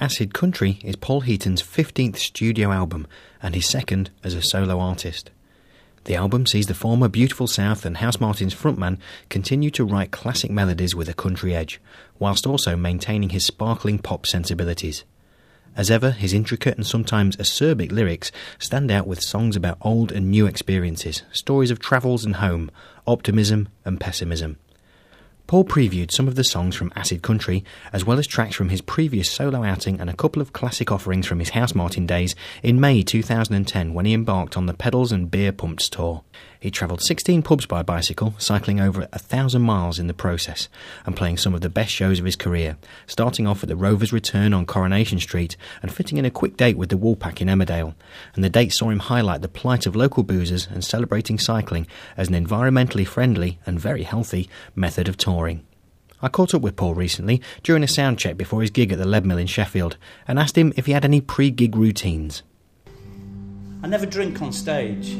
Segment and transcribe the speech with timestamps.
[0.00, 3.08] Acid Country is Paul Heaton's 15th studio album
[3.42, 5.32] and his second as a solo artist.
[6.04, 8.98] The album sees the former Beautiful South and Housemartins frontman
[9.28, 11.80] continue to write classic melodies with a country edge,
[12.20, 15.02] whilst also maintaining his sparkling pop sensibilities.
[15.74, 18.30] As ever, his intricate and sometimes acerbic lyrics
[18.60, 22.70] stand out with songs about old and new experiences, stories of travels and home,
[23.04, 24.58] optimism and pessimism.
[25.48, 28.82] Paul previewed some of the songs from Acid Country, as well as tracks from his
[28.82, 33.02] previous solo outing and a couple of classic offerings from his Housemartin days in May
[33.02, 36.22] 2010 when he embarked on the Pedals and Beer Pumps tour.
[36.60, 40.68] He travelled 16 pubs by bicycle, cycling over a thousand miles in the process,
[41.06, 42.76] and playing some of the best shows of his career,
[43.06, 46.76] starting off at the Rovers Return on Coronation Street and fitting in a quick date
[46.76, 47.94] with the Woolpack in Emmerdale.
[48.34, 51.86] And the date saw him highlight the plight of local boozers and celebrating cycling
[52.16, 55.64] as an environmentally friendly and very healthy method of touring.
[56.20, 59.04] I caught up with Paul recently during a sound check before his gig at the
[59.04, 62.42] Leadmill in Sheffield and asked him if he had any pre gig routines.
[63.80, 65.16] I never drink on stage.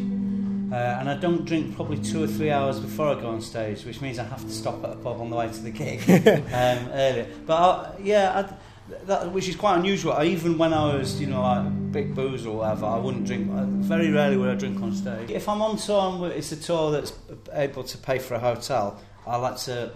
[0.70, 3.84] Uh, and I don't drink probably two or three hours before I go on stage,
[3.84, 6.00] which means I have to stop at a pub on the way to the gig
[6.08, 7.27] um, earlier.
[7.47, 10.12] But I, yeah, I, that, which is quite unusual.
[10.12, 13.50] I, even when I was, you know, like big booze or whatever, I wouldn't drink.
[13.50, 15.30] uh, Very rarely would I drink on stage.
[15.30, 17.12] If I'm on tour, it's a tour that's
[17.52, 19.00] able to pay for a hotel.
[19.27, 19.92] I like to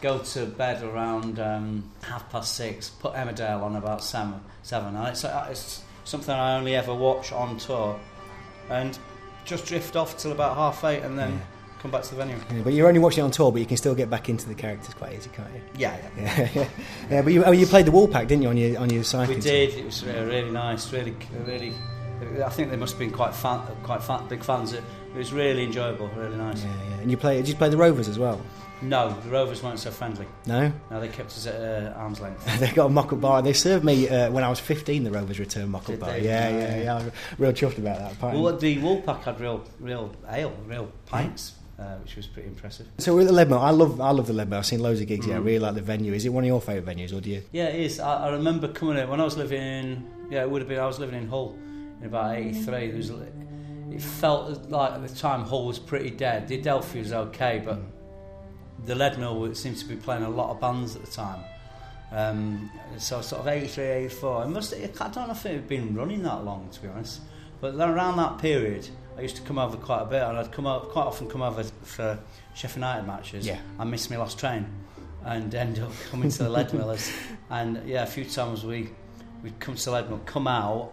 [0.00, 2.88] go to bed around um, half past six.
[2.90, 4.40] Put Emmerdale on about seven.
[4.62, 4.94] Seven.
[4.94, 7.98] And it's, uh, it's something I only ever watch on tour,
[8.70, 8.96] and
[9.44, 11.40] just drift off till about half eight, and then
[11.84, 12.36] come back to the venue.
[12.50, 14.48] Yeah, but you're only watching it on tour, but you can still get back into
[14.48, 15.60] the characters quite easy, can't you?
[15.76, 16.22] Yeah, yeah.
[16.22, 16.68] Yeah, yeah.
[17.10, 19.38] yeah but you, oh, you played the Woolpack, didn't you, on your on your cycling?
[19.38, 19.74] We did.
[19.74, 20.92] It was uh, really nice.
[20.92, 21.74] Really, really.
[22.42, 24.72] I think they must have been quite fan, quite fan, big fans.
[24.72, 24.82] It,
[25.14, 26.08] it was really enjoyable.
[26.16, 26.64] Really nice.
[26.64, 27.00] Yeah, yeah.
[27.02, 27.36] And you play?
[27.36, 28.40] Did you play the Rovers as well?
[28.88, 30.26] No, the Rovers weren't so friendly.
[30.46, 30.72] No.
[30.90, 32.44] No, they kept us at uh, arm's length.
[32.60, 33.42] they got a mock-up bar.
[33.42, 35.04] They served me uh, when I was 15.
[35.04, 36.18] The Rovers returned mock-up bar.
[36.18, 36.82] Yeah, yeah, yeah.
[36.82, 36.94] yeah.
[36.96, 38.12] I'm real chuffed about that.
[38.12, 38.42] apparently.
[38.42, 42.86] Well, the Woolpack had real, real ale, real pints, uh, which was pretty impressive.
[42.98, 43.60] So we're at the Leadmill.
[43.60, 44.58] I love, I love the Leadmill.
[44.58, 45.26] I've seen loads of gigs.
[45.26, 45.44] Yeah, I Mm.
[45.46, 46.12] really like the venue.
[46.12, 47.42] Is it one of your favourite venues, or do you?
[47.52, 48.00] Yeah, it is.
[48.00, 50.08] I, I remember coming in when I was living.
[50.30, 50.78] Yeah, it would have been.
[50.78, 51.56] I was living in Hull
[52.00, 52.88] in about '83.
[52.88, 53.10] There was.
[53.90, 56.48] It felt like at the time Hull was pretty dead.
[56.48, 57.78] The Adelphi was okay, but
[58.84, 61.44] the Leadmill seemed to be playing a lot of bands at the time.
[62.12, 64.44] Um, so sort of 83, 84.
[64.44, 67.20] It must, I don't know if it had been running that long, to be honest.
[67.60, 70.52] But then around that period, I used to come over quite a bit, and I'd
[70.52, 72.18] come out, quite often come over for
[72.54, 73.46] Sheffield United matches.
[73.46, 73.58] Yeah.
[73.78, 74.66] I missed my last train,
[75.24, 77.12] and end up coming to the Lead Millers.
[77.50, 78.90] And yeah, a few times we
[79.42, 80.92] we'd come to the Leadmill, come out,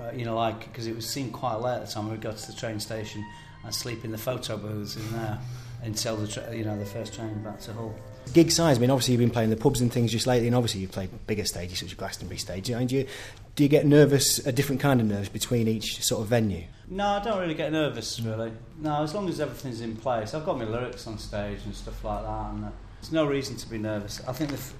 [0.00, 2.10] uh, you know, like because it was seemed quite late at the time.
[2.10, 3.24] We'd go to the train station
[3.64, 5.38] and sleep in the photo booths in there
[5.82, 7.94] until the tra- you know the first train back to Hull.
[8.32, 8.76] Gig size.
[8.76, 10.92] I mean, obviously you've been playing the pubs and things just lately, and obviously you've
[10.92, 12.68] played bigger stages such as Glastonbury stage.
[12.70, 13.06] And do you
[13.54, 16.64] do you get nervous, a different kind of nerves between each sort of venue?
[16.88, 18.52] No, I don't really get nervous, really.
[18.78, 20.34] No, as long as everything's in place.
[20.34, 22.68] I've got my lyrics on stage and stuff like that, and uh,
[23.00, 24.20] there's no reason to be nervous.
[24.28, 24.74] I think, the f-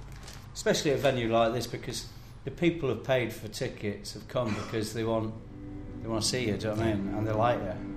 [0.53, 2.05] especially at a venue like this, because
[2.45, 5.33] the people who've paid for tickets have come because they want
[6.01, 7.13] they want to see you, do you know what I mean?
[7.15, 7.88] And they like you.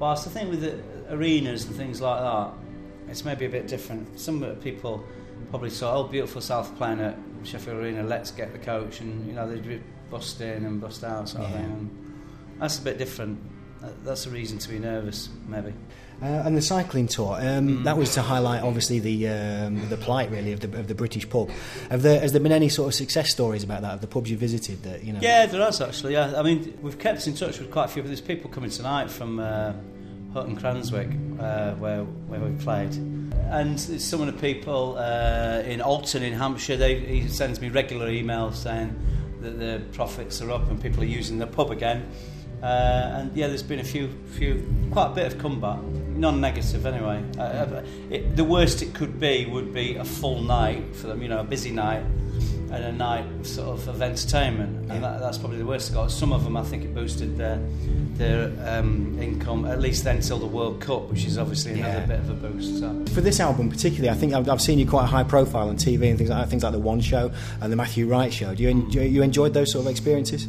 [0.00, 0.80] Whilst the thing with the
[1.14, 2.52] arenas and things like that,
[3.08, 4.18] it's maybe a bit different.
[4.18, 5.04] Some people
[5.50, 9.34] probably saw, oh, beautiful South playing at Sheffield Arena, let's get the coach, and you
[9.34, 9.80] know they'd be
[10.10, 11.64] bust in and bust out sort of thing.
[11.64, 12.22] And
[12.58, 13.38] that's a bit different.
[13.80, 15.72] That- That's a reason to be nervous, maybe.
[16.22, 17.84] Uh, and the cycling tour, um, Mm.
[17.84, 21.26] that was to highlight obviously the um, the plight really of the, of the British
[21.30, 21.48] pub.
[21.90, 24.30] Have there, has there been any sort of success stories about that of the pubs
[24.30, 25.20] you visited that you know?
[25.22, 26.12] Yeah, there is actually.
[26.12, 28.02] Yeah, I mean, we've kept in touch with quite a few.
[28.02, 29.72] There's people coming tonight from uh,
[30.34, 31.10] Hutton Cranswick,
[31.40, 32.92] uh, where where we played,
[33.50, 36.76] and some of the people uh, in Alton in Hampshire.
[36.76, 38.94] They he sends me regular emails saying
[39.40, 42.10] that the profits are up and people are using the pub again.
[42.62, 42.66] Uh,
[43.16, 44.62] and yeah, there's been a few, few,
[44.92, 47.22] quite a bit of comeback, non-negative anyway.
[47.38, 51.22] Uh, uh, it, the worst it could be would be a full night for them,
[51.22, 52.02] you know, a busy night,
[52.72, 54.94] and a night sort of, of entertainment, Yeah.
[54.94, 55.92] and that, that's probably the worst.
[55.94, 57.58] got some of them, I think, it boosted their
[58.14, 62.06] their um, income at least until the World Cup, which is obviously another Yeah.
[62.06, 62.78] bit of a boost.
[62.78, 63.04] So.
[63.14, 66.10] For this album particularly, I think I've, I've seen you quite high profile on TV
[66.10, 67.32] and things like that, things like the One Show
[67.62, 68.54] and the Matthew Wright Show.
[68.54, 70.46] Do you enjoy, you enjoyed those sort of experiences?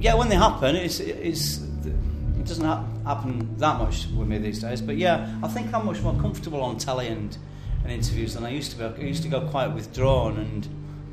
[0.00, 1.58] Yeah, when they happen, it's, it's
[1.88, 4.80] it doesn't ha- happen that much with me these days.
[4.80, 7.36] But yeah, I think I'm much more comfortable on telly and,
[7.82, 8.84] and interviews than I used to be.
[8.84, 10.64] I used to go quite withdrawn and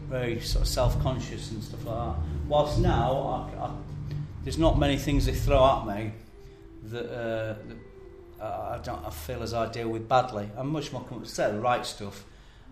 [0.10, 2.16] very sort of self-conscious and stuff like that.
[2.48, 3.72] Whilst now, I, I,
[4.44, 6.12] there's not many things they throw at me
[6.84, 7.78] that, uh, that
[8.42, 10.50] I don't I feel as I deal with badly.
[10.56, 11.60] I'm much more comfortable.
[11.60, 12.26] Right stuff.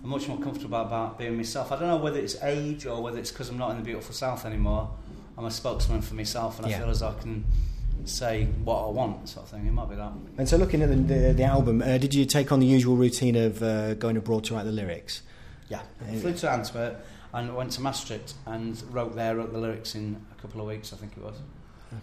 [0.04, 1.72] I'm much more comfortable about being myself.
[1.72, 4.14] I don't know whether it's age or whether it's because I'm not in the beautiful
[4.14, 4.92] south anymore.
[5.38, 6.78] I'm a spokesman for myself, and Yeah.
[6.78, 7.44] I feel as I can
[8.06, 9.66] say what I want, sort of thing.
[9.66, 10.12] It might be that.
[10.38, 12.96] And so, looking at the, the, the album, uh, did you take on the usual
[12.96, 15.22] routine of uh, going abroad to write the lyrics?
[15.70, 15.82] Yeah.
[16.12, 16.20] Yeah.
[16.20, 20.42] Flew to Antwerp and went to Maastricht and wrote there, wrote the lyrics in a
[20.42, 21.36] couple of weeks, I think it was.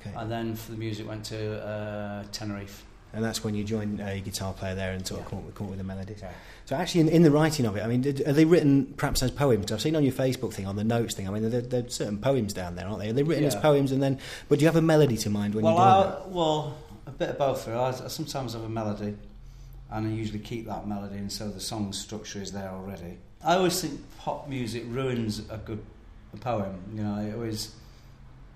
[0.00, 0.12] Okay.
[0.16, 2.84] And then for the music, went to uh, Tenerife.
[3.12, 5.30] And that's when you join a guitar player there and sort of Yeah.
[5.30, 6.18] come, up with, come up with the melodies.
[6.22, 6.30] Yeah.
[6.66, 9.22] So, actually, in, in the writing of it, I mean, did, are they written perhaps
[9.22, 9.72] as poems?
[9.72, 11.28] I've seen on your Facebook thing, on the notes thing.
[11.28, 13.10] I mean, there, there are certain poems down there, aren't they?
[13.10, 15.54] Are they written as poems, and then, but do you have a melody to mind
[15.54, 16.28] when well, you're doing that?
[16.30, 17.66] well, a bit of both.
[17.66, 17.80] Really.
[17.80, 19.16] I, I sometimes have a melody,
[19.90, 23.18] and I usually keep that melody, and so the song structure is there already.
[23.42, 25.82] I always think pop music ruins a good
[26.32, 26.78] a poem.
[26.94, 27.74] You know, it always.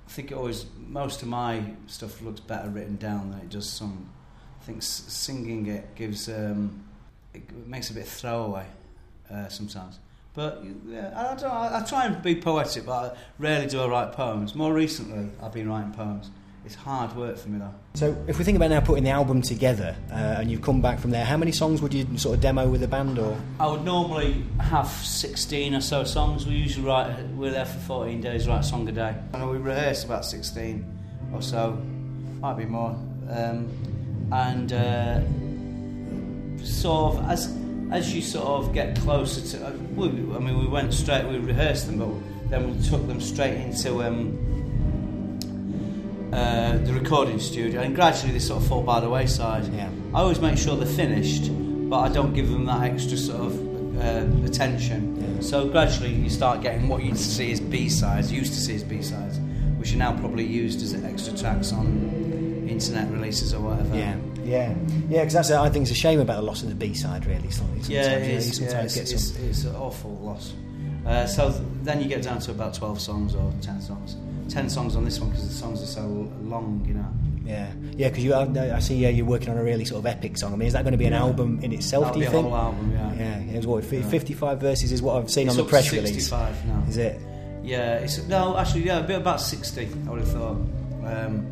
[0.07, 3.69] I think it always most of my stuff looks better written down than it does
[3.69, 4.09] sung.
[4.65, 6.83] I think singing it gives um,
[7.35, 8.65] it makes a bit throwaway
[9.31, 9.99] uh, sometimes.
[10.33, 11.53] But yeah, I don't.
[11.53, 14.55] I, I try and be poetic, but I rarely do I write poems.
[14.55, 16.31] More recently, I've been writing poems.
[16.65, 17.75] It's hard work for me though.
[17.93, 20.99] So, if we think about now putting the album together, uh, and you've come back
[20.99, 23.67] from there, how many songs would you sort of demo with the band, or I
[23.67, 26.47] would normally have 16 or so songs.
[26.47, 29.15] We usually write, we're there for 14 days, write a song a day.
[29.35, 31.79] And we rehearse about 16 or so,
[32.41, 32.97] might be more.
[33.29, 33.69] Um,
[34.33, 35.21] and uh,
[36.65, 37.57] sort of, as
[37.93, 41.39] as you sort of get closer to, uh, we, I mean, we went straight, we
[41.39, 44.39] rehearsed them, but then we took them straight into um,
[46.33, 49.73] uh, the recording studio, and gradually they sort of fall by the wayside.
[49.73, 49.89] Yeah.
[50.13, 51.51] I always make sure they're finished,
[51.89, 53.55] but I don't give them that extra sort of
[54.01, 55.17] uh, attention.
[55.37, 55.41] Yeah.
[55.43, 58.61] So gradually you start getting what you used to see as B sides, used to
[58.61, 59.39] see as B sides,
[59.79, 62.24] which are now probably used as extra tracks on
[62.75, 63.97] internet releases or whatever.
[63.97, 64.75] yeah, yeah,
[65.09, 65.21] yeah?
[65.21, 67.51] Because that's I think it's a shame about the loss of the B side, really.
[67.51, 68.61] Sometimes, Yeah, sometimes, it you know, you is.
[68.61, 70.53] Yeah, it's, some- it's, it's an awful loss.
[71.07, 74.17] Uh, so th- then you get down to about 12 songs or 10 songs.
[74.49, 76.07] 10 songs on this one because the songs are so
[76.43, 77.07] long, you know.
[77.45, 80.07] Yeah, yeah, because you, I I see yeah, you're working on a really sort of
[80.07, 80.55] epic song.
[80.55, 81.21] I mean, is that going to be an Yeah.
[81.21, 82.05] album in itself?
[82.07, 82.49] That'll do you be a think?
[82.49, 83.13] whole album, yeah.
[83.15, 84.09] Yeah, it was what fi- Yeah.
[84.09, 86.09] 55 verses is what I've seen It's on the press release.
[86.09, 86.83] 65 now.
[86.89, 87.21] Is it?
[87.63, 89.89] Yeah, it's no, actually, yeah, a bit about sixty.
[90.07, 90.57] I would have thought.
[91.07, 91.47] Um,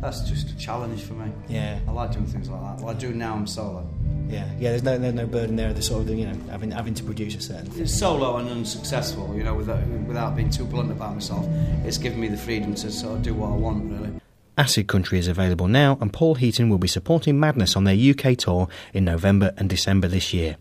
[0.00, 1.30] that's just a challenge for me.
[1.48, 2.84] Yeah, I like doing things like that.
[2.84, 3.34] Well, I do now.
[3.34, 3.88] I'm solo.
[4.28, 4.70] yeah, yeah.
[4.70, 5.72] There's no there's no burden there.
[5.72, 7.80] The sort of you know having having to produce a certain.
[7.80, 9.34] It's solo and unsuccessful.
[9.36, 11.46] You know, without without being too blunt about myself,
[11.84, 13.92] it's given me the freedom to sort of do what I want.
[13.92, 14.20] Really.
[14.58, 18.36] Acid Country is available now, and Paul Heaton will be supporting Madness on their UK
[18.36, 20.56] tour in November and December this year.